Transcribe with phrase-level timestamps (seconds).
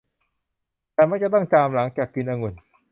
[0.95, 2.53] ฉันมักจะต้องจามหลังจากกินองุ่น